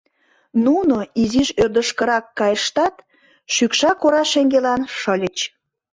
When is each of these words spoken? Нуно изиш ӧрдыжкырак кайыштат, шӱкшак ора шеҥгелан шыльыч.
Нуно 0.65 0.97
изиш 1.21 1.49
ӧрдыжкырак 1.63 2.25
кайыштат, 2.39 2.95
шӱкшак 3.53 3.99
ора 4.05 4.23
шеҥгелан 4.31 4.81
шыльыч. 4.97 5.37